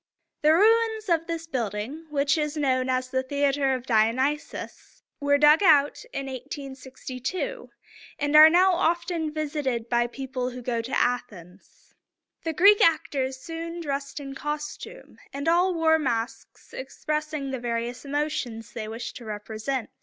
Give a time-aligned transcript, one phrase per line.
[0.41, 5.61] The ruins of this building, which is known as the Theater of Dionysus, were dug
[5.61, 7.69] out in 1862,
[8.17, 11.93] and are now often visited by people who go to Athens.
[11.93, 17.59] [Illustration: Sophocles.] The Greek actors soon dressed in costume, and all wore masks expressing the
[17.59, 19.91] various emotions they wished to represent.